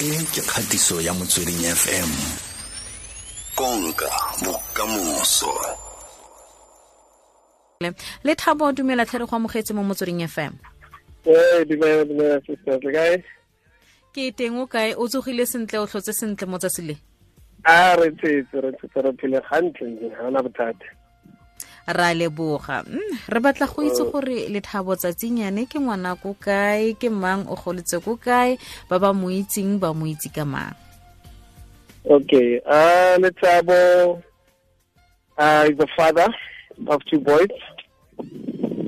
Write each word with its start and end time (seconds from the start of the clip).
e 0.00 0.24
ke 0.32 0.40
kgatiso 0.40 0.96
ya 1.04 1.12
motsweding 1.12 1.60
fm 1.60 2.10
konka 3.54 4.08
bokamoso. 4.40 5.52
Le 8.24 8.34
thabo 8.34 8.72
dumela 8.72 9.04
tlhere 9.04 9.26
go 9.28 9.36
amogetse 9.36 9.74
mo 9.74 9.84
motsweding 9.84 10.24
fm 10.24 10.56
kae? 12.96 13.22
Ke 14.14 14.32
teng 14.32 14.56
o 14.56 14.66
kae? 14.66 14.94
O 14.96 15.04
tsogile 15.04 15.44
sentle 15.44 15.78
o 15.78 15.86
tlhotse 15.86 16.16
sentle 16.16 16.48
mo 16.48 16.56
tsatsi 16.56 16.82
le? 16.88 16.96
A 17.68 17.92
re 18.00 18.08
tsetse 18.16 18.56
re 18.56 18.72
tsetse 18.80 19.04
re 19.04 19.12
phele 19.20 19.40
gantle 19.50 20.08
ga 20.16 20.26
ona 20.26 20.40
bothata 20.40 20.99
ra 21.86 22.14
leboga. 22.14 22.84
Mm, 22.84 23.28
re 23.28 23.40
batla 23.40 23.66
go 23.66 23.82
itse 23.82 24.04
gore 24.10 24.48
lethabo 24.48 24.96
tsatsinyane 24.96 25.66
ke 25.66 25.78
ngwana 25.80 26.16
ko 26.20 26.36
kae 26.38 26.94
ke 26.94 27.08
mang 27.08 27.46
o 27.48 27.56
goletse 27.56 28.02
ko 28.04 28.16
kae 28.16 28.58
ba 28.88 28.98
ba 28.98 29.12
mo 29.12 29.28
itseng 29.30 29.80
ba 29.80 29.94
mo 29.94 30.06
itse 30.06 30.28
ka 30.28 30.44
mang? 30.44 30.74
Okay 32.04 32.60
uh 32.64 33.16
lethabo 33.18 34.22
uh 35.38 35.64
is 35.68 35.76
the 35.78 35.88
father 35.96 36.28
of 36.88 37.00
two 37.10 37.20
boys. 37.20 37.52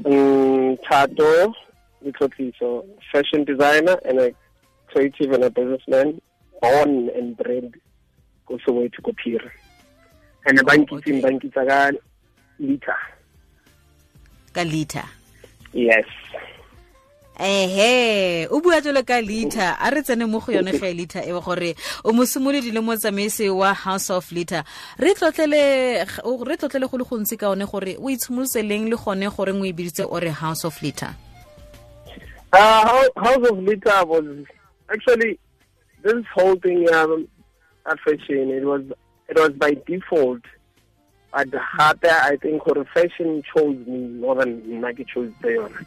Um 0.05 0.77
Tato 0.89 1.55
Litlotliso 2.05 2.85
fashion 3.13 3.45
designer 3.45 3.97
and 4.05 4.19
a 4.19 4.35
creative 4.89 5.33
and 5.33 5.45
a 5.45 5.51
businessman 5.51 6.21
born 6.61 7.11
and 7.17 7.37
bred 7.37 7.73
ko 8.47 8.59
Soweto 8.67 9.03
ko 9.03 9.13
Phiri 9.19 9.51
and 10.47 10.59
ba 10.67 10.75
nkitseng 10.75 11.23
ba 11.23 11.31
nkitsa 11.31 11.63
ka 11.67 11.79
liter. 12.59 13.01
Ka 14.53 14.63
liter? 14.63 15.05
Yes. 15.73 16.07
Ehe 17.41 18.47
o 18.51 18.61
bua 18.61 18.81
jalo 18.81 19.03
ka 19.07 19.21
liter. 19.21 19.77
A 19.81 19.91
re 19.91 20.03
tsene 20.03 20.29
mo 20.29 20.41
go 20.41 20.53
yone 20.53 20.73
ge 20.73 20.93
liter 20.95 21.23
e 21.25 21.33
gore 21.33 21.75
o 22.05 22.13
mosimoledi 22.13 22.73
le 22.73 22.81
motsamaisi 22.81 23.49
wa 23.51 23.73
house 23.73 24.11
of 24.11 24.31
liter. 24.33 24.63
Re 24.99 25.15
tlotlele 25.15 26.05
re 26.47 26.57
tlotlele 26.57 26.91
go 26.91 26.97
le 26.99 27.05
gontsi 27.05 27.39
ka 27.39 27.51
one 27.51 27.65
gore 27.65 27.97
o 27.99 28.09
itshimoloseleng 28.09 28.91
le 28.91 28.97
gone 28.97 29.29
gore 29.31 29.53
o 29.53 29.65
e 29.65 29.73
biditse 29.73 30.05
ore 30.05 30.31
house 30.31 30.65
of 30.65 30.81
liter? 30.83 31.15
Uh, 32.53 33.09
house 33.17 33.49
of 33.49 33.59
liter 33.59 34.05
was 34.05 34.45
actually 34.93 35.39
this 36.03 36.25
whole 36.35 36.57
thing 36.57 36.87
um, 36.93 37.27
fashion 38.05 38.51
it 38.51 38.65
was 38.65 38.83
it 39.29 39.39
was 39.39 39.51
by 39.53 39.73
default 39.87 40.43
but 41.33 41.51
gape 41.51 42.13
i 42.13 42.37
think 42.37 42.63
gore 42.65 42.85
fashion 42.95 43.43
chose 43.53 43.79
me 43.87 44.01
more 44.25 44.37
than 44.37 44.61
nna 44.63 44.93
ke 44.93 45.07
chose 45.07 45.33
yona 45.43 45.87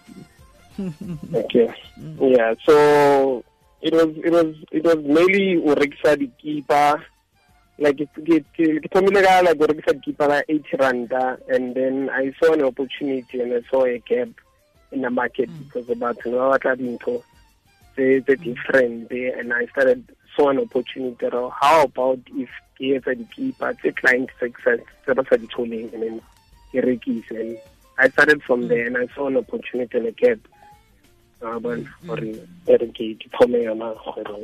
okay. 1.33 1.73
Yeah 2.19 2.53
so 2.65 3.43
it 3.81 3.93
was 3.93 4.09
it 4.17 4.31
was 4.31 4.55
it 4.71 4.83
was 4.83 4.97
mainly 4.97 5.57
o 5.57 5.75
rekisa 5.75 6.16
dikipa. 6.17 7.01
Like 7.77 7.97
ke 7.97 8.89
thomile 8.91 9.21
ka 9.23 9.39
like 9.41 9.61
o 9.61 9.67
rekisa 9.67 9.93
dikipa 9.93 10.27
ka 10.27 10.41
eighty 10.49 10.77
randa 10.79 11.38
and 11.49 11.75
then 11.75 12.09
i 12.09 12.33
saw 12.39 12.53
an 12.53 12.63
opportunity 12.63 13.41
and 13.41 13.53
i 13.53 13.61
saw 13.69 13.85
a 13.85 13.99
gap 13.99 14.29
in 14.91 15.01
the 15.01 15.09
market 15.09 15.49
mm. 15.49 15.59
because 15.59 15.85
batho 15.85 16.31
ba 16.31 16.57
batla 16.57 16.75
dintho 16.75 17.23
tse 17.95 18.35
different 18.43 19.11
and 19.11 19.53
i 19.53 19.65
started 19.67 20.03
saw 20.35 20.49
an 20.49 20.59
opportunity 20.59 21.27
how 21.61 21.83
about 21.83 22.19
if 22.35 22.49
ke 22.75 22.91
etsa 22.99 23.15
dikipa 23.15 23.71
tse 23.79 23.91
client 23.95 24.29
success 24.39 24.83
tse 25.03 25.11
ba 25.15 25.23
sa 25.29 25.39
di 25.39 25.47
tholeng 25.47 25.88
and 25.95 26.03
then 26.03 26.17
ke 26.71 26.83
rekise 26.83 27.31
and 27.31 27.55
i 27.97 28.09
started 28.11 28.43
from 28.43 28.67
there 28.67 28.85
and 28.85 28.99
i 28.99 29.07
saw 29.16 29.27
an 29.31 29.39
opportunity 29.39 29.97
and 29.97 30.07
a 30.07 30.11
gap 30.11 30.39
a 31.41 31.59
bona 31.59 31.88
gore 32.03 32.35
ere 32.67 32.88
ke 32.91 33.16
thome 33.31 33.59
yona 33.63 33.95
kgwebo 34.03 34.43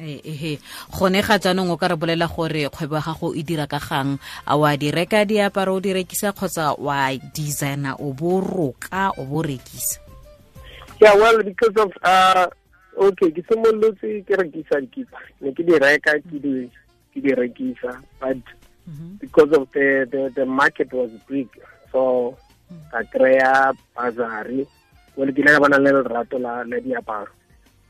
ehe 0.00 0.52
gone 0.94 1.20
ga 1.22 1.36
jaanong 1.38 1.74
o 1.74 1.76
ka 1.76 1.90
re 1.92 1.96
bolela 1.96 2.28
gore 2.30 2.68
kgwebo 2.70 2.94
ya 2.96 3.06
gago 3.08 3.28
e 3.34 3.42
dira 3.42 3.66
ka 3.66 3.80
gang 3.82 4.18
a 4.46 4.54
wa 4.56 4.76
di 4.76 4.90
reka 4.90 5.24
diaparo 5.26 5.76
o 5.76 5.82
di 5.82 5.92
rekisa 5.92 6.32
kgotsa 6.32 6.78
wa 6.78 7.10
designer 7.34 7.98
o 7.98 8.14
bo 8.14 8.40
roka 8.40 9.10
o 9.18 9.26
bo 9.26 9.42
rekisa 9.42 10.09
yeah 11.00 11.14
well 11.14 11.42
because 11.42 11.76
of 11.76 11.92
uh 12.02 12.46
okay 12.96 13.30
ke 13.30 13.42
simolotse 13.48 14.24
ke 14.28 14.32
rekisa 14.36 14.80
dikipa 14.84 15.18
ne 15.40 15.52
ke 15.52 15.62
di 15.66 15.78
reka 15.78 16.18
ke 16.20 16.36
di 16.38 17.32
rekisa 17.42 17.98
but 18.20 18.36
mm 18.86 18.94
-hmm. 18.94 19.10
because 19.18 19.52
of 19.52 19.70
the, 19.72 20.06
the 20.12 20.22
the 20.36 20.46
market 20.46 20.92
was 20.92 21.10
big 21.28 21.48
so 21.92 22.36
ka 22.90 23.02
kry-a 23.10 23.74
bazari. 23.96 24.66
Well 25.16 25.32
ke 25.32 25.42
ka 25.42 25.60
bana 25.60 25.78
le 25.78 25.90
lerato 25.90 26.38
la 26.38 26.62
la 26.62 26.78
diaparo. 26.78 27.32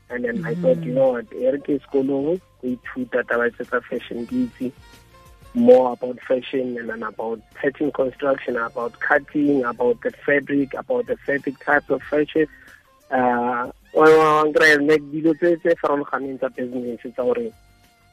And 0.09 0.25
then 0.25 0.45
i 0.45 0.55
thought 0.55 0.83
you 0.83 0.93
know 0.93 1.11
what 1.15 1.31
e 1.31 1.47
re 1.47 1.59
ke 1.67 1.79
sekolong 1.83 2.25
go 2.27 2.33
ithuta 2.67 3.23
taba 3.23 3.47
tse 3.51 3.63
tsa 3.63 3.79
fashion 3.89 4.27
ke 4.27 4.43
itse 4.47 4.73
more 5.53 5.93
about 5.93 6.19
fashion 6.27 6.75
and 6.79 6.89
then 6.89 7.03
about 7.03 7.39
pattern 7.55 7.91
construction 7.91 8.57
about 8.57 8.99
cutting 8.99 9.63
about 9.63 10.01
the 10.01 10.11
fabric 10.25 10.73
about 10.81 11.07
the 11.07 11.15
fabric 11.27 11.59
types 11.63 11.89
of 11.89 12.03
fashion 12.03 12.47
dilo 15.11 15.33
tse 15.35 15.57
tse 15.57 15.75
farologaneng 15.75 16.37
tsa 16.39 16.49
business 16.49 16.99
tsa 17.01 17.23
gore 17.23 17.51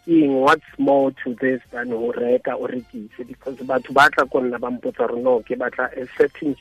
what's 0.08 0.64
more 0.78 1.12
to 1.22 1.34
this 1.40 1.60
than 1.70 1.90
ho 1.90 2.12
reka 2.12 2.56
o 2.56 2.66
rekise? 2.66 3.26
Because 3.26 3.56
batho 3.56 3.92
ba 3.92 4.08
tla 4.10 4.24
nna 4.24 4.58
ba 4.58 4.70
mpotsa 4.70 5.08
gore 5.08 5.22
no 5.22 5.40
ke 5.40 5.54
batla 5.56 5.90
a 5.96 6.06
certain 6.16 6.56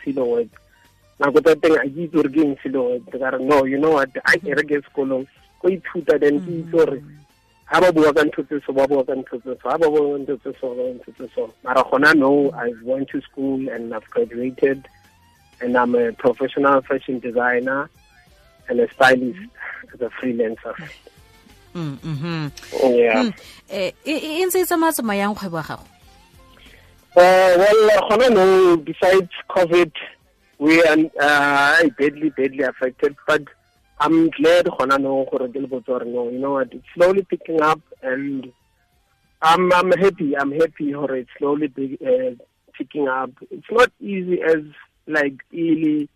nako 1.19 1.41
tsa 1.41 1.55
teng 1.55 1.75
a 1.75 1.87
ke 1.89 2.05
itse 2.05 2.13
gore 2.13 2.29
ke 2.29 2.41
eng 2.43 2.55
ka 3.09 3.29
re 3.29 3.39
no 3.43 3.63
you 3.65 3.77
know 3.77 3.91
what? 3.91 4.09
A 4.17 4.37
ke 4.37 4.53
reke 4.53 4.83
sekolong 4.85 5.25
ko 5.61 5.67
ithuta 5.67 6.19
then 6.19 6.39
ke 6.39 6.61
itse 6.61 6.71
gore 6.71 7.01
ha 7.65 7.81
ba 7.81 7.91
bua 7.91 8.13
ka 8.13 8.21
ntho 8.23 8.43
tse 8.45 8.59
so 8.65 8.73
ba 8.73 8.87
bua 8.87 9.03
ka 9.03 9.13
ntho 9.15 9.39
tse 9.41 9.55
so 9.63 9.69
ha 9.69 9.77
ba 9.77 9.89
bua 9.89 10.13
ka 10.13 10.23
ntho 10.23 10.35
tse 10.43 10.51
so 10.59 10.75
ba 10.75 10.83
ntho 10.83 11.11
tse 11.15 11.27
so. 11.33 11.49
Mara 11.63 11.83
gona 11.83 12.13
no 12.13 12.51
i've 12.51 12.83
went 12.83 13.09
to 13.09 13.21
school 13.21 13.67
and 13.69 13.95
i've 13.95 14.09
graduated 14.09 14.87
and 15.59 15.75
i'm 15.75 15.95
a 15.95 16.11
professional 16.13 16.81
fashion 16.81 17.19
designer 17.19 17.89
and 18.67 18.79
a 18.79 18.87
stylist 18.93 19.39
as 19.93 20.01
a 20.01 20.09
freelancer 20.09 20.75
mm 21.75 21.97
-hmm. 22.03 22.51
yeah 22.97 23.23
mm. 23.23 23.33
eh 23.69 23.93
e 24.05 24.45
ntse 24.45 24.59
e 24.59 24.65
tsamaya 24.65 24.93
tsamayang 24.93 25.35
kgwebo 25.35 25.61
gago 25.61 25.85
uh 27.15 27.53
well 27.61 27.81
gona 28.09 28.29
no 28.29 28.77
besides 28.77 29.33
covid 29.47 29.91
we 30.59 30.81
are 30.83 31.01
uh, 31.21 31.89
badly 31.97 32.29
badly 32.37 32.63
affected 32.63 33.15
but 33.27 33.43
i'm 33.99 34.29
glad 34.29 34.65
gona 34.65 34.97
no 34.97 35.25
gore 35.29 35.47
ke 35.49 35.59
le 35.59 35.67
botse 35.67 35.85
gore 35.85 36.05
no 36.05 36.29
you 36.29 36.39
know 36.39 36.53
what 36.53 36.73
it's 36.73 36.85
slowly 36.93 37.23
picking 37.23 37.61
up 37.61 37.81
and 38.01 38.51
i'm 39.41 39.71
i'm 39.73 39.91
happy 39.91 40.37
i'm 40.37 40.51
happy 40.51 40.91
gore 40.91 41.17
it's 41.17 41.29
slowly 41.37 41.69
uh, 42.01 42.33
picking 42.77 43.07
up 43.07 43.31
it's 43.51 43.71
not 43.71 43.91
easy 44.01 44.41
as 44.41 44.63
like 45.07 45.37
really 45.51 46.09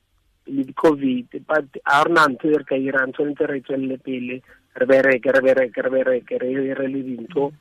le 0.47 0.63
di-covid 0.63 1.27
but 1.47 1.67
a 1.85 2.03
rena 2.03 2.27
ntho 2.27 2.47
e 2.49 2.57
re 2.57 2.63
ka 2.63 2.75
irang 2.75 3.13
tshwanetse 3.13 3.45
re 3.47 3.61
tswelele 3.61 3.97
pele 3.97 4.41
re 4.73 4.85
bereke 4.85 5.31
re 5.31 5.41
bereke 5.41 5.81
re 5.81 5.89
bereke 5.89 6.37
re 6.39 6.87
le 6.87 7.01
dintho 7.03 7.51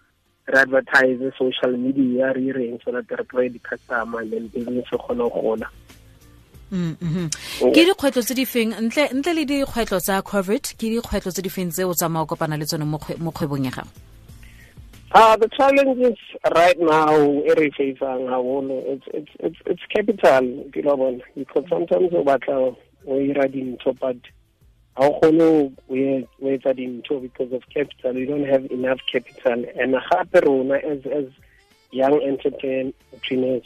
re 0.46 0.58
advertise 0.60 1.32
social 1.38 1.76
media 1.76 2.32
re 2.32 2.42
ireng 2.50 2.78
so 2.84 2.90
that 2.90 3.10
re 3.10 3.24
kry 3.24 3.48
di-customer 3.48 4.20
and 4.20 4.32
then 4.32 4.48
business 4.48 4.86
e 4.92 4.96
kgone 4.96 5.28
go 5.30 5.40
gola. 5.40 5.68
Ke 6.70 7.82
dikgwetlho 7.82 8.22
tse 8.22 8.34
di 8.34 8.46
feng? 8.46 8.74
Ntle 8.78 9.32
le 9.34 9.44
dikgwetlho 9.44 9.98
tsa 10.00 10.22
covid 10.22 10.74
ke 10.78 10.86
dikgwetlho 10.90 11.30
tse 11.32 11.42
di 11.42 11.50
feng 11.50 11.70
tse 11.70 11.84
o 11.84 11.94
tsamaya 11.94 12.26
kopana 12.26 12.56
le 12.58 12.64
tsone 12.66 12.84
mo 12.86 12.98
kgwebong 12.98 13.64
ya 13.66 13.70
gago 13.70 14.09
Uh, 15.12 15.36
the 15.36 15.48
challenges 15.48 16.16
right 16.54 16.78
now, 16.78 17.12
ere 17.12 17.70
facing 17.76 17.96
it's, 18.00 19.04
it's, 19.12 19.30
it's, 19.40 19.56
it's 19.66 19.82
capital, 19.92 20.64
because 20.70 21.64
sometimes 21.68 22.12
batla 22.12 22.76
o 23.06 23.18
ira 23.18 23.48
dintho, 23.48 23.98
but 23.98 24.16
ga 24.96 25.06
o 25.06 25.20
kgone 25.20 25.72
o 25.90 26.44
etsa 26.44 26.74
dintho 26.78 27.20
because 27.20 27.52
of 27.52 27.62
capital 27.74 28.16
you 28.16 28.26
don't 28.26 28.46
have 28.46 28.64
enough 28.70 29.00
capital. 29.10 29.64
And 29.80 29.94
gape 29.94 30.46
rona 30.46 30.74
as 30.74 31.04
as 31.06 31.26
young 31.90 32.22
entrepreneurs 32.22 33.64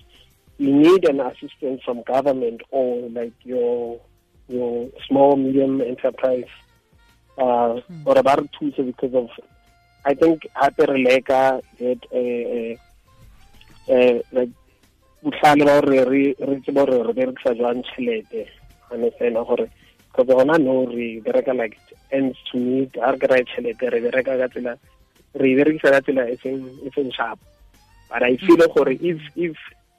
you 0.57 0.73
need 0.73 1.07
an 1.09 1.21
assistance 1.21 1.83
from 1.85 2.03
government 2.05 2.63
or 2.71 3.09
like 3.11 3.35
your 3.43 4.01
your 4.49 4.89
small 5.07 5.37
medium 5.37 5.81
enterprise. 5.81 6.45
Uh 7.37 7.81
mm. 7.91 8.07
or 8.07 8.17
about 8.17 8.49
thuse 8.59 8.75
because 8.77 9.13
of 9.13 9.29
i 10.05 10.15
think 10.15 10.47
gape 10.61 10.83
re 10.93 10.99
leka 11.07 11.61
that 11.79 12.01
uh, 12.21 12.73
uh, 13.95 14.19
like 14.33 14.53
botlhale 15.23 15.65
ba 15.65 15.81
gore 15.81 16.05
re 16.13 16.23
tsebe 16.61 16.81
gore 16.81 17.01
re 17.09 17.13
berekisa 17.13 17.57
jwang 17.59 17.83
tšhelete 17.83 18.43
understand 18.91 19.37
gore 19.49 19.69
because 20.17 20.35
gona 20.35 20.59
no 20.59 20.87
re 20.87 21.21
bereka 21.21 21.57
like 21.57 21.77
ends 22.11 22.39
to 22.51 22.59
meet. 22.59 22.97
Ha 22.97 23.11
re 23.11 23.19
kry 23.19 23.43
tšhelete 23.43 23.91
re 23.93 24.01
bereka 24.01 24.39
ka 24.39 24.49
tsela 24.49 24.77
re 25.35 25.55
berekisa 25.59 25.91
ka 25.91 26.01
tsela 26.01 26.29
e 26.31 26.37
seng 26.95 27.11
sharp. 27.13 27.39
But 28.09 28.23
i 28.23 28.37
feel 28.37 28.63
gore 28.75 28.93
if 28.93 29.21
if 29.37 29.57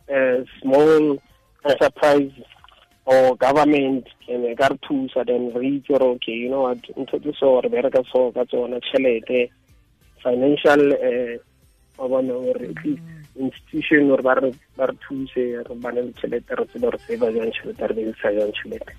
a 0.10 0.46
small 0.62 1.18
enterprise 1.66 2.32
or 3.06 3.36
government 3.36 4.08
can 4.26 4.56
ka 4.56 4.68
re 4.68 4.80
thusa 4.88 5.26
then 5.26 5.52
re 5.54 5.78
itse 5.78 5.88
gore 5.88 6.16
okay 6.16 6.34
you 6.34 6.50
know 6.50 6.62
what? 6.62 6.82
Ntho 6.96 7.20
tse 7.22 7.34
so 7.40 7.60
re 7.62 7.70
bereka 7.70 8.04
so 8.12 8.32
ka 8.32 8.46
tsona 8.46 8.80
tšhelete 8.80 9.50
financial 10.26 10.82
um 11.10 11.38
wa 11.98 12.06
bona 12.12 12.34
gore 12.34 12.66
at 12.74 12.80
least 12.84 13.06
institution 13.38 14.10
gore 14.10 14.24
ba 14.26 14.34
re 14.42 14.52
thuse 15.06 15.46
re 15.68 15.76
bane 15.84 16.02
le 16.02 16.12
tšhelete 16.18 16.52
re 16.60 16.66
tsebe 16.66 16.86
gore 16.86 17.00
save 17.08 17.26
jang 17.36 17.52
tšhelete 17.54 17.84
re 17.88 17.94
dirisa 17.96 18.30
jang 18.38 18.52
tšhelete 18.58 18.92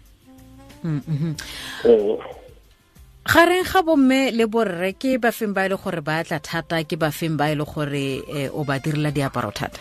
gareng 3.27 3.67
ga 3.67 3.81
bomme 3.83 4.21
le 4.39 4.47
borre 4.47 4.93
ke 4.95 5.19
bafeng 5.19 5.53
ba 5.57 5.67
e 5.67 5.69
le 5.75 5.77
gore 5.77 6.01
ba 6.01 6.23
tla 6.23 6.39
thata 6.39 6.79
ke 6.87 6.97
bafeng 6.97 7.37
ba 7.37 7.51
e 7.51 7.59
le 7.59 7.65
gore 7.67 8.07
o 8.55 8.65
ba 8.65 8.79
direla 8.79 9.11
diaparo 9.11 9.51
thata? 9.51 9.81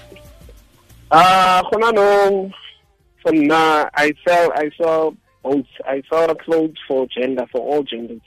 Ah 1.11 1.61
gona 1.69 1.93
no 1.93 2.49
for 3.21 3.33
now 3.33 3.87
i 3.93 4.11
sell 4.25 4.51
i 4.57 4.67
sell 4.77 5.13
both 5.43 5.69
i 5.85 6.01
sell 6.09 6.33
clothes 6.35 6.79
for 6.87 7.05
gender 7.07 7.45
for 7.51 7.61
all 7.61 7.83
genders 7.83 8.25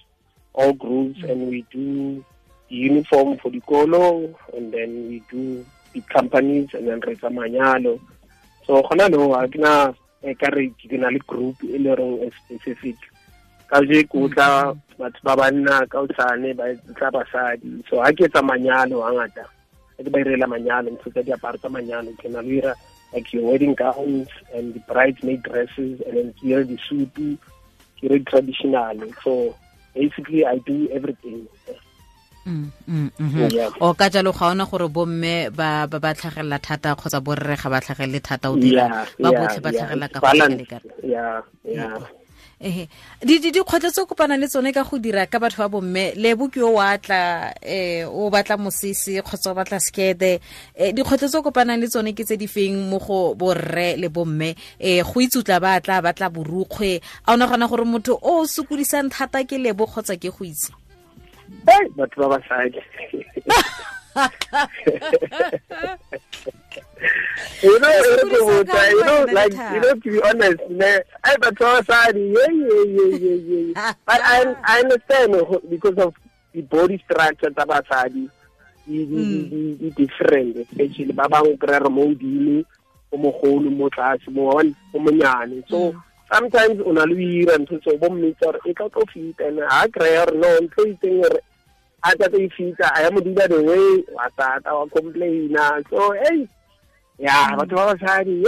all 0.55 0.73
groups 0.73 1.19
and 1.27 1.51
we 1.51 1.65
do 1.75 2.23
uniform 2.69 3.39
for 3.39 3.51
the 3.51 3.61
dikolo 3.61 4.35
and 4.55 4.73
then 4.73 5.09
we 5.09 5.23
do 5.31 5.65
the 5.93 6.01
companies 6.13 6.69
and 6.75 6.89
then 6.89 7.01
re 7.01 7.15
tsa 7.15 7.29
manyalo. 7.29 8.01
So 8.67 8.83
gona 8.83 9.11
no 9.11 9.29
ga 9.33 9.47
ke 9.49 9.59
na 9.59 9.93
ka 10.35 10.49
na 10.99 11.09
le 11.09 11.19
group 11.27 11.57
e 11.65 12.31
specific. 12.45 12.97
Ka 13.69 13.81
je 13.83 14.05
ko 14.05 14.29
tla 14.29 14.75
batho 14.99 15.21
ba 15.25 15.37
ka 15.89 17.11
ba 17.11 17.25
tla 17.25 17.57
so 17.89 18.01
ha 18.01 18.13
ke 18.13 18.29
etsa 18.29 18.43
manyalo 18.43 19.01
ha 19.03 19.27
ke 19.29 20.11
ba 20.11 20.19
irela 20.19 20.47
manyalo 20.47 20.93
ntho 20.93 21.11
tsa 21.11 21.23
diaparo 21.23 21.59
tsa 21.59 21.69
manyalo 21.69 22.13
ke 22.21 22.29
na 22.29 22.43
like 23.15 23.33
your 23.33 23.51
wedding 23.51 23.75
gowns 23.75 24.29
and 24.53 24.75
the 24.75 24.81
bridesmaid 24.81 25.43
dresses 25.43 26.01
and 26.05 26.17
then 26.17 26.33
ke 26.37 26.69
the 26.69 26.79
suit 26.89 27.17
ke 27.97 28.25
traditional. 28.29 29.01
So 29.25 29.57
basically 29.95 30.45
i 30.47 30.59
do 30.59 30.89
everything 30.93 31.49
o 33.81 33.95
ka 33.95 34.07
jalo 34.11 34.33
ga 34.33 34.51
ona 34.53 34.65
gore 34.65 34.89
bomme 34.89 35.51
ba 35.51 35.87
ba 35.87 36.15
tlhagelela 36.15 36.59
thata 36.59 36.95
kgotsa 36.95 37.21
borre 37.21 37.57
ga 37.57 37.69
ba 37.71 37.81
tlhagelele 37.81 38.21
thata 38.21 38.51
o 38.51 38.57
dira. 38.57 39.07
Ba 39.23 39.29
botlhe 39.33 39.61
ba 39.65 39.71
tlhagelela 39.73 40.09
ka 40.13 40.19
go 40.21 40.29
ehe. 42.61 42.89
Di 43.23 43.39
di 43.39 43.51
dikgwetlho 43.51 43.91
tse 43.91 44.01
o 44.03 44.07
kopanang 44.07 44.41
le 44.41 44.49
tsone 44.49 44.73
ka 44.75 44.83
go 44.83 44.99
dira 44.99 45.27
ka 45.27 45.39
batho 45.39 45.63
ba 45.63 45.69
bomme 45.69 46.15
lebo 46.19 46.51
ke 46.51 46.59
o 46.59 46.75
wa 46.75 46.99
tla 46.99 47.55
um 47.63 48.27
o 48.27 48.31
batla 48.31 48.59
mosese 48.59 49.23
kgotsa 49.23 49.51
o 49.51 49.55
batla 49.55 49.79
skete 49.79 50.41
um 50.75 50.91
dikgwetlho 50.91 51.29
tse 51.31 51.39
kopanang 51.39 51.79
le 51.79 51.87
tsone 51.87 52.15
ke 52.15 52.27
tse 52.27 52.35
di 52.37 52.47
feng 52.51 52.91
mo 52.91 52.99
go 52.99 53.35
borre 53.39 53.95
le 53.95 54.09
bomme 54.11 54.55
um 54.83 55.03
go 55.07 55.21
itsutla 55.23 55.61
ba 55.63 55.79
tla 55.81 56.03
batla 56.03 56.31
borukgwe 56.35 56.99
a 57.27 57.33
o 57.33 57.37
nagana 57.39 57.71
gore 57.71 57.87
motho 57.87 58.19
o 58.19 58.43
sokodisang 58.43 59.11
thata 59.11 59.47
ke 59.47 59.55
lebo 59.55 59.87
kgotsa 59.87 60.19
ke 60.19 60.31
go 60.35 60.43
itse 60.43 60.75
batho 61.97 62.17
ba 62.17 62.39
basadi 62.39 62.83
you 67.63 67.79
know, 67.79 67.91
you 67.93 69.05
know, 69.05 69.27
like, 69.33 69.53
you 69.53 69.81
know, 69.81 69.95
to 69.95 70.01
be 70.01 70.23
honest, 70.23 70.69
man, 70.71 71.01
I 71.23 71.37
but 71.37 71.59
sorry, 71.59 72.33
yeah, 72.33 72.51
yeah, 72.51 72.85
yeah, 72.85 73.15
yeah, 73.15 73.73
yeah. 73.77 73.93
But 74.07 74.21
I, 74.23 74.57
I 74.65 74.81
understand 74.81 75.35
oh, 75.37 75.63
because 75.69 75.99
of 75.99 76.15
the 76.53 76.63
body 76.63 76.99
structure 77.05 77.51
tsa 77.51 77.67
basadi 77.67 78.29
di 78.89 79.93
different 79.93 80.57
especially 80.57 81.13
ba 81.13 81.29
bangwe 81.29 81.61
kry 81.61 81.79
re 81.79 81.91
mo 81.93 82.09
godimo 82.09 82.65
o 83.13 83.17
mogolo 83.21 83.69
mo 83.71 83.89
tlase 83.93 84.33
mo 84.33 84.49
o 84.49 84.99
monyane 84.99 85.63
so 85.69 85.93
sometimes 86.33 86.81
o 86.85 86.93
na 86.93 87.05
le 87.05 87.15
o 87.15 87.19
ira 87.19 87.59
ntho 87.59 87.79
tse 87.81 87.97
bo 87.97 88.09
mmitsa 88.11 88.47
gore 88.47 88.61
e 88.65 88.73
tla 88.75 88.89
tlo 88.89 89.05
fita 89.13 89.49
and 89.49 89.61
ha 89.69 89.89
kry-a 89.89 90.27
gore 90.27 90.37
no 90.39 90.49
ntho 90.65 90.81
e 90.87 90.91
itseng 90.93 91.21
gore 91.23 91.41
a 92.03 92.11
tla 92.17 92.29
tlo 92.29 92.39
e 92.39 92.49
fita 92.57 92.87
a 92.95 93.03
ya 93.03 93.11
mo 93.11 93.21
dula 93.21 93.49
the 93.49 93.61
way 93.63 94.05
wa 94.15 94.29
tata 94.37 94.75
wa 94.75 94.87
complaina. 94.87 95.83
So 95.91 96.13
hey 96.13 96.47
ya 97.19 97.57
batho 97.57 97.77
ba 97.77 97.95
basadi 97.95 98.45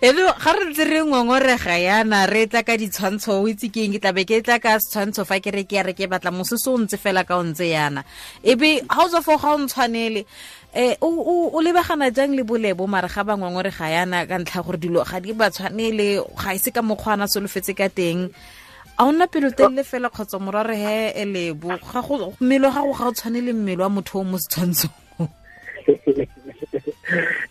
ebe 0.00 0.20
ga 0.42 0.52
re 0.52 0.64
ntse 0.70 0.84
re 0.84 1.00
ngongorega 1.04 1.76
yana 1.78 2.26
re 2.26 2.46
tla 2.46 2.62
ka 2.62 2.76
ditshwantsho 2.76 3.40
o 3.40 3.48
itse 3.48 3.68
keng 3.72 3.92
ke 3.92 4.00
tlabe 4.00 4.24
ke 4.24 4.40
tla 4.44 4.58
ka 4.58 4.76
setshwantsho 4.80 5.24
fa 5.28 5.40
ke 5.40 5.50
re 5.52 5.64
ke 5.64 5.76
ya 5.76 5.82
re 5.84 5.92
ke 5.92 6.08
batla 6.08 6.30
mosese 6.32 6.68
o 6.70 6.76
ntse 6.80 6.96
fela 6.96 7.24
ka 7.28 7.36
o 7.36 7.42
ntse 7.44 7.68
yana 7.72 8.04
ebe 8.44 8.84
house 8.88 9.14
of 9.16 9.26
ga 9.26 9.52
o 9.52 9.58
ntshwanele 9.58 10.24
um 10.76 11.18
o 11.54 11.60
lebagana 11.62 12.12
jang 12.12 12.36
le 12.36 12.42
bolebo? 12.44 12.86
Mare 12.86 13.08
ga 13.08 13.24
ba 13.24 13.36
ngongorega 13.36 13.88
yana 13.88 14.26
ka 14.28 14.36
ntlha 14.38 14.62
gore 14.64 14.76
dilo 14.78 15.04
ga 15.04 15.20
di 15.20 15.32
ba 15.32 15.50
tshwanele 15.50 16.20
ga 16.36 16.52
e 16.54 16.58
se 16.58 16.70
ka 16.70 16.82
mokgwana 16.82 17.24
solofetse 17.24 17.72
ka 17.72 17.88
teng. 17.88 18.28
A 18.98 19.04
o 19.04 19.12
nna 19.12 19.26
pelo 19.26 19.50
telele 19.50 19.84
fela 19.84 20.08
kgotsa 20.12 20.38
morare 20.40 20.76
he 20.76 21.12
e 21.16 21.24
lebo. 21.24 21.68
Mmele 22.40 22.68
wa 22.68 22.72
gago 22.72 22.92
ga 22.92 23.08
o 23.08 23.12
tshwane 23.12 23.40
le 23.40 23.52
mmele 23.52 23.82
wa 23.82 23.88
motho 23.88 24.20
o 24.20 24.24
mo 24.24 24.36
setshwantshong 24.36 24.92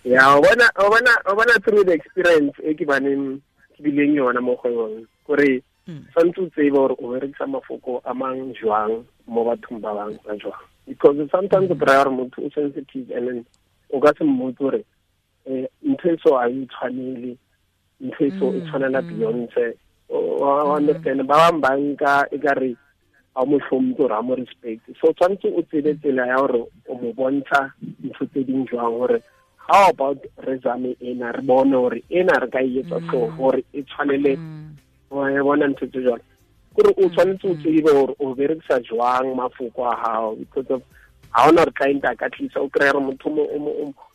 ya 0.03 0.35
o 0.35 0.41
bona 0.41 1.59
through 1.63 1.83
the 1.83 1.93
experience 1.93 2.55
e 2.63 2.73
ke 2.73 2.85
baneng 2.85 3.41
ke 3.75 3.83
bileng 3.83 4.15
yona 4.15 4.41
mo 4.41 4.55
go 4.59 4.69
yone. 4.69 5.07
Kore 5.27 5.63
hmm. 5.87 6.07
tshwanetse 6.11 6.39
o 6.41 6.49
tsebe 6.49 6.71
gore 6.71 6.95
o 6.99 7.11
berekisa 7.11 7.47
mafoko 7.47 8.01
a 8.05 8.13
mang 8.13 8.53
jwang 8.55 9.05
mo 9.27 9.43
bathong 9.43 9.81
ba 9.81 9.95
bang 9.95 10.19
ba 10.25 10.35
jwang. 10.35 10.63
Because 10.87 11.17
sometimes 11.31 11.71
o 11.71 11.73
hmm. 11.73 11.79
kry-a 11.83 12.03
gore 12.03 12.15
motho 12.15 12.39
o 12.43 12.49
sensitive 12.51 13.11
and 13.11 13.27
then 13.27 13.45
o 13.91 13.99
ka 13.99 14.11
se 14.17 14.23
mmotse 14.23 14.59
gore 14.59 14.81
um 15.47 15.67
ntho 15.83 16.07
e 16.13 16.17
so 16.23 16.35
a 16.35 16.49
e 16.49 16.67
tshwanele 16.67 17.37
ntho 18.01 18.21
e 18.25 18.31
so 18.39 18.51
e 18.51 18.59
hmm. 18.59 18.65
tshwanela 18.67 19.01
beyonce. 19.01 19.75
Understand 20.75 21.23
ba 21.27 21.51
bang 21.51 21.59
ba 21.61 21.71
nka 21.75 22.27
e 22.31 22.37
ka 22.39 22.53
re 22.59 22.75
a 23.35 23.45
mo 23.45 23.59
gore 23.97 24.15
a 24.15 24.21
mo 24.21 24.35
respect. 24.35 24.87
So 25.01 25.11
tshwanetse 25.11 25.51
o 25.51 25.61
tsebe 25.63 25.95
tsela 25.99 26.27
ya 26.27 26.39
gore 26.39 26.67
o 26.87 26.93
mo 26.95 27.11
bontsha 27.13 27.71
ntho 28.03 28.25
tse 28.31 28.43
ding 28.43 28.67
jwang 28.67 28.99
gore 28.99 29.19
how 29.67 29.89
about 29.89 30.19
resume 30.45 30.95
ena? 31.01 31.31
Re 31.31 31.41
bone 31.41 31.71
gore 31.71 32.03
ena 32.09 32.39
re 32.39 32.47
ka 32.49 32.59
e 32.59 32.79
etsa 32.81 32.99
so 33.11 33.27
gore 33.37 33.63
e 33.73 33.81
tshwanele 33.83 34.33
e 34.35 35.41
bona 35.43 35.67
ntho 35.67 35.85
tse 35.87 36.01
jalo 36.01 36.21
kore 36.75 36.93
o 36.97 37.09
tshwanetse 37.09 37.47
o 37.47 37.55
tsebe 37.55 37.91
gore 37.91 38.13
o 38.19 38.35
berekisa 38.35 38.79
jwang 38.83 39.35
mafoko 39.35 39.85
a 39.87 39.95
gago 39.95 40.35
because 40.35 40.69
of 40.69 40.81
ga 41.33 41.47
ona 41.47 41.65
re 41.65 41.71
client 41.71 42.03
a 42.05 42.15
ka 42.15 42.29
tlisa 42.29 42.59
o 42.59 42.69
kry-a 42.69 42.93
re 42.93 42.99
motho 42.99 43.29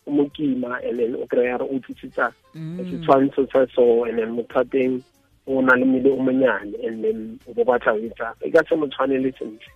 o 0.06 0.10
mo 0.10 0.24
kima 0.36 0.78
and 0.84 0.98
then 0.98 1.14
o 1.16 1.26
kry-a 1.26 1.58
re 1.58 1.64
o 1.64 1.78
tlisitsa 1.80 2.32
setshwantsho 2.54 3.50
sa 3.52 3.66
so 3.74 4.04
and 4.04 4.18
then 4.18 4.36
motho 4.36 4.60
a 4.60 4.64
teng 4.64 5.02
o 5.46 5.60
na 5.60 5.74
le 5.74 5.84
mmele 5.84 6.10
o 6.12 6.20
monyane 6.20 6.74
and 6.86 7.04
then 7.04 7.38
o 7.48 7.54
bo 7.54 7.64
batla 7.64 7.92
o 7.92 7.98
etsa. 7.98 8.34
E 8.44 8.50
ka 8.50 8.62
se 8.68 8.76
mo 8.76 8.86
tshwanele 8.86 9.32
sentle. 9.38 9.72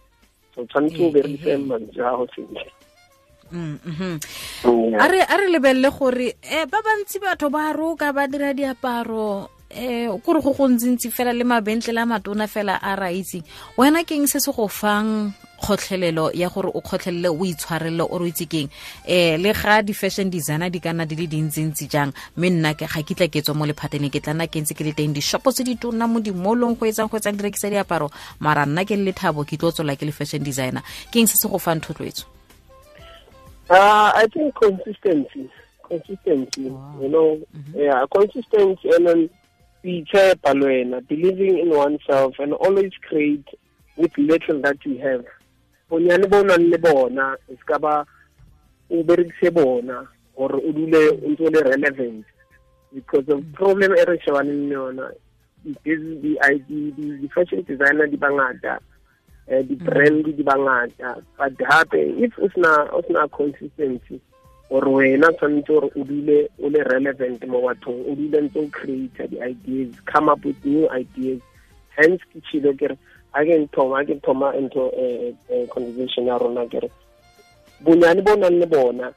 So 0.54 0.64
tshwanetse 0.66 1.00
o 1.00 1.10
berekise 1.10 1.56
mantswe 1.66 2.04
a 2.04 2.16
go 2.16 2.26
sentle 2.37 2.68
a 3.54 5.06
re 5.08 5.46
lebelele 5.50 5.90
gore 5.90 6.37
um 6.42 6.66
ba 6.70 6.78
bantsi 6.82 7.18
batho 7.23 7.50
ba 7.50 7.73
roka 7.73 8.12
ba 8.12 8.26
dira 8.26 8.52
diaparo 8.54 9.49
um 9.70 10.20
kore 10.20 10.40
go 10.42 10.52
go 10.52 10.68
ntsi 10.68 11.11
fela 11.11 11.32
le 11.32 11.44
mabentlele 11.44 12.02
a 12.02 12.06
matona 12.06 12.46
fela 12.46 12.78
a 12.82 12.94
ra 12.96 13.11
itseng 13.11 13.44
wena 13.78 14.04
keng 14.04 14.26
se 14.26 14.40
se 14.40 14.50
go 14.52 14.68
fang 14.68 15.32
kgotlhelelo 15.64 16.30
ya 16.34 16.49
gore 16.49 16.70
o 16.75 16.80
kgotlhelele 16.80 17.28
o 17.28 17.44
itshwarelele 17.44 18.04
o 18.04 18.18
re 18.18 18.28
itse 18.28 18.46
keng 18.46 18.68
um 19.08 19.42
le 19.42 19.52
ga 19.52 19.82
di-fashion 19.82 20.30
designer 20.30 20.70
di 20.70 20.80
kana 20.80 21.06
di 21.06 21.16
le 21.16 21.26
dintsintsi 21.26 21.88
jang? 21.88 22.12
Mme 22.37 22.50
nna 22.50 22.75
ga 22.75 22.87
ke 22.87 23.14
tla 23.14 23.28
ke 23.28 23.40
tswa 23.40 23.54
mo 23.54 23.64
lephateng 23.64 24.11
ke 24.11 24.20
tla 24.20 24.34
nna 24.34 24.46
ke 24.46 24.61
ntse 24.61 24.75
ke 24.75 24.84
le 24.84 24.92
teng 24.92 25.14
di-shopo 25.14 25.52
tse 25.52 25.64
di 25.64 25.76
tona 25.76 26.06
mo 26.06 26.20
dimolong 26.20 26.76
go 26.76 26.87
etsang 26.87 27.08
go 27.08 27.16
etsang 27.16 27.37
di 27.37 27.42
rekisa 27.46 27.70
diaparo. 27.70 28.11
Mara 28.40 28.66
nna 28.66 28.84
ke 28.84 28.96
le 28.96 29.11
lethabo 29.11 29.46
ke 29.46 29.56
tlo 29.56 29.73
tswela 29.73 29.96
ke 29.96 30.04
le 30.04 30.12
fashion 30.12 30.42
designer. 30.42 30.82
Keng 31.11 31.26
se 31.26 31.38
se 31.38 31.49
go 31.49 31.58
fang 31.58 31.80
thotloetso 31.80 32.33
Uh, 33.71 34.12
I 34.14 34.26
think 34.33 34.54
consistency, 34.54 35.50
consistency. 35.88 36.68
Wow. 36.71 36.99
You 37.00 37.09
know, 37.09 37.28
mm 37.54 37.64
-hmm. 37.64 37.80
yeah, 37.80 38.04
consistency, 38.11 38.88
and 38.94 39.06
then 39.06 39.30
be 39.83 40.04
lwena, 40.54 41.00
believing 41.09 41.59
in 41.59 41.71
oneself, 41.71 42.38
and 42.38 42.52
always 42.54 42.92
create 43.09 43.49
with 43.97 44.16
little 44.18 44.61
that 44.62 44.76
you 44.85 44.99
have. 44.99 45.25
bonyane 45.90 46.26
bo 46.26 46.42
nang 46.42 46.71
le 46.71 46.78
bona 46.78 47.37
e 47.49 47.54
se 47.54 47.64
ka 47.66 47.78
ba 47.78 48.04
o 48.90 49.02
berekise 49.04 49.50
bona 49.52 50.09
gore 50.37 50.59
o 50.59 50.73
dule 50.73 51.23
o 51.23 51.28
ntse 51.28 51.44
o 51.44 51.50
le 51.50 51.61
relevant 51.61 52.25
because 52.92 53.28
of 53.28 53.44
problem 53.52 53.92
e 53.92 54.04
re 54.04 54.18
shebaneng 54.25 54.68
le 54.68 54.75
yona 54.75 55.06
di-fashion 55.87 57.62
designer 57.68 58.09
di 58.09 58.16
bangata 58.16 58.80
eh 59.48 59.62
di-brand 59.62 60.24
di 60.24 60.42
bangata. 60.42 61.22
But 61.38 61.58
hape 61.60 62.00
if 62.18 62.38
o 62.38 62.48
sena 62.48 63.28
consistency 63.28 64.20
gore 64.70 64.90
wena 64.90 65.32
tshwanetse 65.32 65.68
gore 65.68 65.90
o 65.96 66.04
dule 66.04 66.48
o 66.62 66.68
le 66.68 66.82
relevant 66.84 67.44
mo 67.46 67.60
bathong 67.62 68.04
o 68.08 68.14
dule 68.14 68.40
ntse 68.40 68.58
o 68.58 68.68
create 68.68 69.28
di-ideas 69.30 69.94
come 70.06 70.28
up 70.28 70.44
with 70.44 70.56
new 70.64 70.88
ideas. 70.90 71.40
Hence 71.96 72.22
ke 72.32 72.40
tshilo 72.42 72.72
kere 72.78 72.98
a 73.34 73.44
ke 73.44 73.54
nthoma 73.66 74.06
ke 74.06 74.20
thoma 74.22 74.54
into 74.56 74.90
conversation 75.72 76.26
ya 76.26 76.38
rona 76.38 76.66
kere 76.66 76.90
bonyane 77.84 78.22
bo 78.24 78.34
nang 78.34 78.58
le 78.58 78.66
bona 78.66 79.12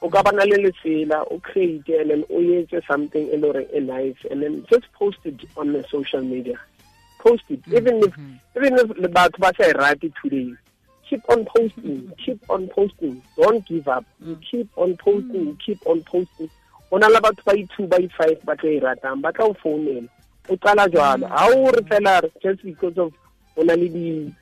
o 0.00 0.08
ka 0.08 0.22
bana 0.22 0.44
le 0.46 0.56
lesela 0.64 1.26
o 1.30 1.38
create 1.38 1.88
and 2.00 2.10
then 2.10 2.24
o 2.30 2.38
etse 2.40 2.80
something 2.86 3.28
e 3.28 3.36
le 3.36 3.52
gore 3.52 3.66
e 3.74 3.80
nice 3.80 4.22
and 4.30 4.42
then 4.42 4.64
just 4.70 4.86
post 4.98 5.18
it 5.24 5.34
on 5.56 5.72
the 5.72 5.82
social 5.90 6.22
media 6.22 6.58
post 7.22 7.44
it 7.48 7.62
mm-hmm. 7.62 7.76
even 7.76 7.96
if 8.06 8.12
mm-hmm. 8.16 8.56
even 8.56 8.72
if 8.82 8.88
batho 9.16 9.38
ba 9.38 9.52
sa 9.56 9.70
e 9.70 9.72
rate 9.82 10.12
today 10.22 10.50
keep 11.08 11.22
on 11.28 11.44
posting 11.44 12.00
mm-hmm. 12.02 12.12
keep 12.24 12.40
on 12.48 12.68
posting. 12.68 13.22
Don't 13.36 13.64
give 13.66 13.86
up. 13.88 14.04
You 14.24 14.38
keep 14.50 14.68
on 14.76 14.96
posting 14.96 15.46
you 15.46 15.58
keep 15.64 15.86
on 15.86 16.02
posting. 16.04 16.50
Go 16.90 16.96
na 16.98 17.08
le 17.08 17.20
batho 17.20 17.44
ba 17.44 17.52
i-two 17.52 17.86
ba 17.86 17.98
i-five 18.00 18.44
ba 18.44 18.56
tla 18.56 18.70
e 18.70 18.80
ratang 18.80 19.20
ba 19.22 19.32
tla 19.32 19.46
o 19.46 19.54
founela. 19.54 20.08
O 20.48 20.56
qala 20.56 20.88
jalo 20.88 21.28
ga 21.28 21.46
o 21.52 21.70
re 21.70 21.82
fela 21.90 22.14
just 22.42 22.62
because 22.64 22.96
of 22.96 23.12
o 23.56 23.62
na 23.62 23.74
le 23.74 23.88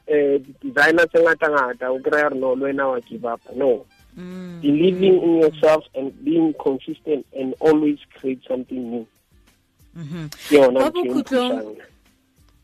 eh, 0.06 0.38
di-designer 0.38 1.06
tse 1.06 1.18
ngata-ngata 1.24 1.90
o 1.90 1.98
kry-a 1.98 2.30
re 2.30 2.38
no 2.38 2.54
le 2.54 2.70
wena 2.70 2.88
wa 2.92 3.00
give 3.00 3.24
up. 3.24 3.40
No. 3.54 3.86
Mm. 4.18 4.60
believing 4.60 5.22
in 5.22 5.36
yourself 5.38 5.84
and 5.94 6.12
being 6.24 6.52
consistent 6.60 7.24
and 7.32 7.54
always 7.60 7.98
create 8.18 8.42
something 8.46 8.90
new. 8.90 9.06
Mm-hmm. 9.96 10.26
ke 10.26 10.54
yona 10.54 10.90
ntho 10.90 11.76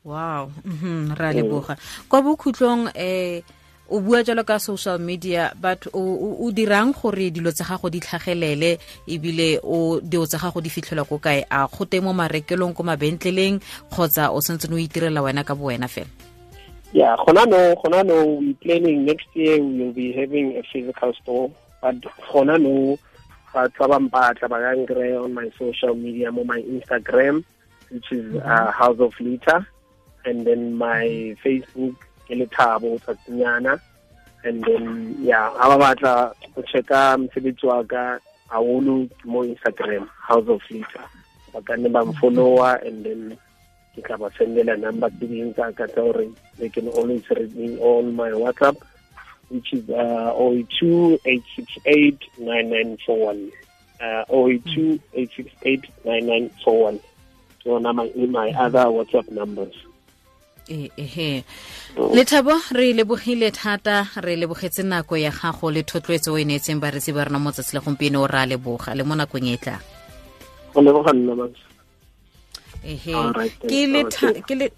wow. 0.06 0.50
Mm 0.64 1.14
ra 1.18 1.32
leboga 1.34 1.76
kwa 2.08 2.22
bokhutlong 2.22 2.94
eh 2.94 3.42
o 3.90 4.00
bua 4.00 4.22
jalo 4.22 4.46
ka 4.46 4.58
social 4.58 4.98
media 4.98 5.52
but 5.54 5.86
o 5.94 6.50
dirang 6.54 6.94
gore 6.94 7.30
dilo 7.30 7.50
tsa 7.50 7.66
gago 7.66 7.90
di 7.90 8.00
tlhagelele 8.00 8.78
ebile 9.06 9.58
o 9.62 10.00
dilo 10.00 10.26
tsa 10.26 10.38
gago 10.38 10.62
di 10.62 10.70
fitlhelwa 10.70 11.06
ko 11.06 11.18
kae? 11.18 11.42
A 11.50 11.66
go 11.66 11.86
mo 12.02 12.14
marekelong 12.14 12.74
ko 12.74 12.82
mabentleleng 12.82 13.58
kgotsa 13.90 14.30
o 14.30 14.38
santse 14.38 14.70
o 14.70 14.78
itirela 14.78 15.22
wena 15.22 15.44
ka 15.44 15.54
bo 15.54 15.70
wena 15.70 15.90
fela? 15.90 16.10
Yeah 16.92 17.18
gona 17.18 17.46
no 17.46 17.74
gona 17.82 18.06
no 18.06 18.38
we 18.38 18.54
planning 18.54 19.04
next 19.04 19.26
year 19.34 19.58
we 19.58 19.82
will 19.82 19.92
be 19.92 20.12
having 20.12 20.56
a 20.56 20.62
physical 20.62 21.12
store 21.22 21.50
but 21.82 21.98
gona 22.30 22.58
no 22.58 22.98
batho 23.54 23.88
ba 23.88 23.98
mpatla 23.98 24.46
ba 24.48 24.58
ka 24.62 24.70
nkry 24.74 25.18
on 25.18 25.34
my 25.34 25.50
social 25.58 25.94
media 25.94 26.30
mo 26.30 26.44
my 26.44 26.62
instagram 26.62 27.42
which 27.90 28.10
is 28.10 28.34
uh, 28.42 28.70
house 28.70 28.98
of 28.98 29.14
liter 29.20 29.66
and 30.26 30.44
then 30.46 30.74
my 30.74 31.06
facebook 31.42 31.94
ke 32.26 32.34
lethabo 32.34 32.98
tsatsinyane 32.98 33.78
and 34.44 34.62
then 34.66 35.14
yeah 35.22 35.50
ha 35.58 35.70
ba 35.70 35.76
batla 35.82 36.14
go 36.54 36.62
checka 36.70 37.14
mosebetsi 37.18 37.66
wa 37.66 37.78
ka 37.86 38.18
haholo 38.50 39.06
mo 39.24 39.46
instagram 39.46 40.04
house 40.28 40.48
of 40.50 40.62
liter 40.70 41.06
ba 41.54 41.62
ka 41.62 41.78
nne 41.78 41.88
ba 41.88 42.02
mfollowa 42.04 42.82
and 42.82 43.06
then 43.06 43.22
ke 43.94 44.02
tla 44.06 44.18
ba 44.18 44.28
sendela 44.38 44.74
number 44.76 45.10
tse 45.16 45.26
ding 45.30 45.54
tsa 45.54 45.70
ka 45.78 45.86
tsa 45.86 46.02
gore 46.02 46.26
they 46.58 46.68
can 46.68 46.90
always 46.98 47.22
read 47.30 47.54
me 47.56 47.78
on 47.78 48.14
my 48.18 48.30
whatsapp 48.34 48.76
which 49.48 49.70
is 49.72 49.86
uh, 49.90 50.34
082 50.34 51.22
868 51.22 52.18
9941 52.42 53.50
uh, 54.02 54.24
082 54.26 54.98
868 55.14 55.86
9941 56.02 56.98
so 57.62 57.78
na 57.78 57.92
my, 57.94 58.10
my 58.26 58.50
other 58.58 58.86
whatsapp 58.90 59.26
numbers 59.30 59.74
ehe. 60.68 61.44
Lethabo 62.14 62.54
re 62.72 62.92
lebogile 62.92 63.50
thata 63.50 64.08
re 64.22 64.36
lebogetse 64.36 64.82
nako 64.82 65.16
ya 65.16 65.30
gago 65.30 65.70
le 65.70 65.82
thotloetso 65.82 66.32
o 66.32 66.38
e 66.38 66.44
neetseng 66.44 66.80
baretsi 66.80 67.12
ba 67.12 67.24
rena 67.24 67.38
mo 67.38 67.50
tsatsi 67.52 67.76
le 67.76 67.80
gompieno 67.80 68.22
o 68.22 68.26
re 68.26 68.38
a 68.38 68.46
leboga. 68.46 68.94
Le 68.94 69.02
mo 69.02 69.14
nakong 69.14 69.48
e 69.48 69.56
tlang 69.56 69.82
ehe. 72.86 73.14
Ke 73.68 74.54
le 74.54 74.70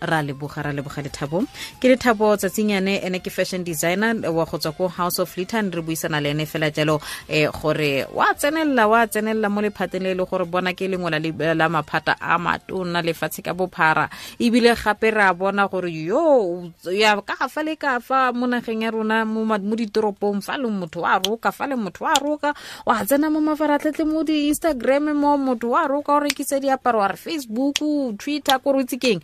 ra 0.00 0.22
leboga 0.22 0.62
ra 0.62 0.72
leboga 0.72 1.02
lethabo. 1.02 1.44
Ke 1.80 1.88
lethabo 1.94 2.36
tsatsinyane 2.36 3.04
ene 3.04 3.20
ke 3.20 3.30
fashion 3.30 3.64
designer 3.64 4.14
wa 4.30 4.44
go 4.44 4.58
tswa 4.58 4.72
ko 4.76 4.88
house 4.88 5.18
of 5.18 5.34
litan 5.36 5.72
re 5.72 5.82
buisana 5.82 6.20
le 6.20 6.30
ene 6.30 6.46
fela 6.46 6.70
jalo 6.70 7.00
um 7.28 7.50
gore 7.52 8.06
wa 8.14 8.34
tsenelela 8.34 8.88
wa 8.88 9.06
tsenelela 9.06 9.50
mo 9.50 9.60
lephateng 9.60 10.02
le 10.02 10.10
e 10.12 10.14
le 10.14 10.24
gore 10.24 10.44
bona 10.44 10.72
ke 10.72 10.88
lengwe 10.88 11.10
la 11.54 11.68
maphata 11.68 12.16
a 12.20 12.38
matona 12.38 13.02
lefatshe 13.02 13.42
ka 13.42 13.54
bophara. 13.54 14.08
Ebile 14.38 14.74
gape 14.74 15.10
re 15.10 15.22
a 15.28 15.34
bona 15.34 15.68
gore 15.68 15.90
yo 15.90 16.70
ya 16.90 17.20
ka 17.20 17.48
fa 17.48 17.62
le 17.62 17.76
ka 17.76 18.00
fa 18.00 18.32
mo 18.32 18.46
nageng 18.46 18.82
ya 18.82 18.90
rona 18.90 19.24
mo 19.24 19.44
ditoropong 19.76 20.40
fa 20.42 20.56
le 20.56 20.68
motho 20.68 21.02
wa 21.02 21.18
roka 21.18 21.52
fa 21.52 21.66
le 21.66 21.76
motho 21.76 22.04
wa 22.04 22.14
roka 22.14 22.54
wa 22.86 23.04
tsena 23.04 23.30
mo 23.30 23.40
mafaratlhatlhe 23.40 24.04
mo 24.04 24.22
di-instagram 24.24 25.12
mo 25.14 25.36
motho 25.36 25.70
wa 25.70 25.86
roka 25.86 26.12
o 26.16 26.20
rekisa 26.20 26.60
diaparo 26.60 27.00
wa 27.00 27.08
re 27.08 27.16
facebook 27.16 27.76
twitter 28.18 28.58
ko 28.60 28.72
re 28.72 28.84
keng 28.84 29.20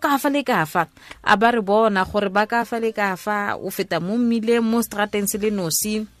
ka 0.00 0.18
fa 0.18 0.28
le 0.28 0.42
ka 0.44 0.64
fa. 0.64 0.82
A 1.24 1.34
ba 1.36 1.50
re 1.50 1.60
bona 1.60 2.04
gore 2.04 2.28
ba 2.28 2.46
ka 2.46 2.64
fa 2.68 2.76
le 2.80 2.92
ka 2.92 3.16
fa 3.16 3.56
o 3.56 3.70
feta 3.70 4.00
mo 4.00 4.14
mmileng 4.16 4.64
mo 4.64 4.78
strateng 4.82 5.26
se 5.30 5.38
le 5.38 5.50
nosi 5.50 6.16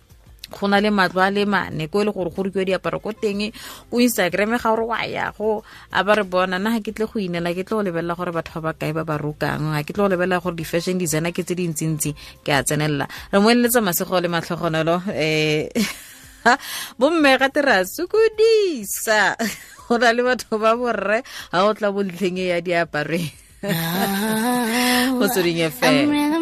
go 0.50 0.68
na 0.68 0.78
le 0.80 0.90
matlo 0.90 1.20
a 1.22 1.30
le 1.30 1.44
mane 1.44 1.88
ko 1.90 2.00
e 2.02 2.04
le 2.06 2.12
gore 2.14 2.30
go 2.30 2.42
rekiwa 2.42 2.64
diaparo 2.64 3.02
ko 3.02 3.10
teng 3.12 3.50
ko 3.90 3.98
instagram 3.98 4.56
ga 4.58 4.70
gore 4.70 4.84
wa 4.86 5.02
ya 5.02 5.32
go 5.34 5.62
a 5.90 6.02
ba 6.06 6.14
re 6.14 6.24
bona 6.24 6.58
nna 6.58 6.78
ga 6.78 6.80
ke 6.80 6.94
tle 6.94 7.06
go 7.10 7.18
inela 7.18 7.50
ke 7.50 7.66
tle 7.66 7.76
go 7.76 7.82
lebelela 7.82 8.14
gore 8.14 8.30
batho 8.30 8.62
ba 8.62 8.70
ba 8.70 8.78
kae 8.78 8.94
ba 8.94 9.02
ba 9.02 9.18
rokang 9.18 9.74
ga 9.74 9.82
ke 9.82 9.90
tle 9.90 10.06
go 10.06 10.10
lebelela 10.14 10.38
gore 10.38 10.54
di-fashion 10.54 10.98
designer 10.98 11.34
ke 11.34 11.42
tse 11.42 11.54
dintsintsi 11.58 12.10
ke 12.46 12.50
a 12.54 12.62
tsenelela 12.62 13.10
re 13.32 13.38
mo 13.42 13.50
eletsa 13.50 13.82
masego 13.82 14.22
le 14.22 14.28
matlhogonolo 14.30 15.02
um 15.02 16.04
bomme 17.00 17.30
ga 17.40 17.48
re 17.50 17.74
a 17.80 17.84
sokodisa. 17.84 19.36
Go 19.86 19.98
na 20.02 20.10
le 20.10 20.22
batho 20.26 20.58
ba 20.58 20.74
borre 20.74 21.22
ga 21.52 21.58
o 21.66 21.70
tla 21.74 21.94
bontlheng 21.94 22.42
e 22.42 22.50
ya 22.50 22.58
diapareng 22.58 23.30
go 25.16 25.24
tsoding 25.30 25.70
fela 25.70 26.35